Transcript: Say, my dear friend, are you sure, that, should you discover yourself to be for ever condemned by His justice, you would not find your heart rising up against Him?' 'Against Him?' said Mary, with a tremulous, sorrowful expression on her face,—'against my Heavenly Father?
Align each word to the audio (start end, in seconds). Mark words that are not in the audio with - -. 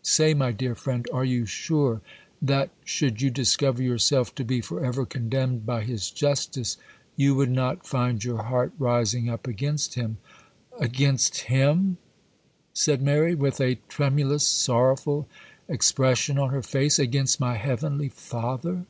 Say, 0.00 0.32
my 0.32 0.52
dear 0.52 0.74
friend, 0.74 1.06
are 1.12 1.22
you 1.22 1.44
sure, 1.44 2.00
that, 2.40 2.70
should 2.82 3.20
you 3.20 3.28
discover 3.28 3.82
yourself 3.82 4.34
to 4.36 4.42
be 4.42 4.62
for 4.62 4.82
ever 4.82 5.04
condemned 5.04 5.66
by 5.66 5.84
His 5.84 6.10
justice, 6.10 6.78
you 7.14 7.34
would 7.34 7.50
not 7.50 7.86
find 7.86 8.24
your 8.24 8.42
heart 8.44 8.72
rising 8.78 9.28
up 9.28 9.46
against 9.46 9.92
Him?' 9.92 10.16
'Against 10.80 11.42
Him?' 11.52 11.98
said 12.72 13.02
Mary, 13.02 13.34
with 13.34 13.60
a 13.60 13.78
tremulous, 13.86 14.46
sorrowful 14.46 15.28
expression 15.68 16.38
on 16.38 16.48
her 16.52 16.62
face,—'against 16.62 17.38
my 17.38 17.58
Heavenly 17.58 18.08
Father? 18.08 18.86